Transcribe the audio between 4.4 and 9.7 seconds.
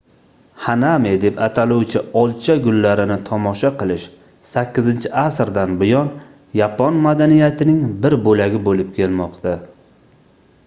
8-asrdan buyon yapon madaniyatining bir boʻlagi boʻlib kelmoqda